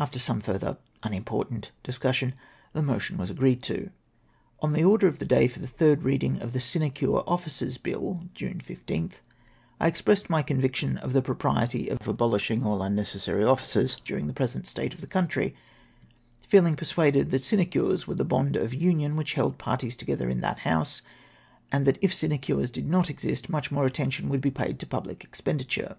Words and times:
After 0.00 0.18
some 0.18 0.40
further 0.40 0.78
unimportant 1.04 1.70
discussion, 1.84 2.34
the 2.72 2.82
motion 2.82 3.16
was 3.16 3.30
agreed 3.30 3.62
to. 3.62 3.90
On 4.62 4.72
the 4.72 4.82
order 4.82 5.06
of 5.06 5.20
the 5.20 5.24
day 5.24 5.46
for 5.46 5.60
the 5.60 5.68
tliird 5.68 6.02
reading 6.02 6.42
of 6.42 6.52
the 6.52 6.58
Sinecure 6.58 7.18
Offices 7.24 7.78
Bill 7.78 8.24
(June 8.34 8.58
15th), 8.58 9.20
I 9.78 9.88
ex])ressed 9.88 10.28
my 10.28 10.42
con 10.42 10.56
vie 10.56 10.64
EXPLANATIONS 10.66 11.02
OF 11.02 11.14
MY 11.14 11.20
PARLIAMENTARY 11.20 11.22
CONDUCT 11.22 11.22
257 11.22 11.22
lion 11.22 11.22
of 11.22 11.22
the 11.22 11.22
propriety 11.22 11.88
of 11.90 12.08
abolishing 12.08 12.64
all 12.64 12.82
unnecessary 12.82 13.44
offices 13.44 13.96
during 14.04 14.26
tlie 14.26 14.34
present 14.34 14.66
state 14.66 14.92
of 14.92 15.00
the 15.00 15.06
country, 15.06 15.54
feehng 16.50 16.76
per 16.76 16.84
suaded 16.84 17.24
tliat 17.26 17.40
sinecures 17.40 18.08
were 18.08 18.16
the 18.16 18.24
bond 18.24 18.56
of 18.56 18.74
union 18.74 19.14
which 19.14 19.34
held 19.34 19.56
parties 19.56 19.94
together 19.94 20.28
in 20.28 20.40
that 20.40 20.58
House, 20.66 21.00
and 21.70 21.86
that 21.86 21.98
if 22.02 22.12
sinecures 22.12 22.72
did 22.72 22.88
not 22.90 23.08
exist, 23.08 23.48
much 23.48 23.70
more 23.70 23.86
attention 23.86 24.28
would 24.28 24.40
be 24.40 24.50
paid 24.50 24.80
to 24.80 24.86
public 24.88 25.22
expenditure. 25.22 25.96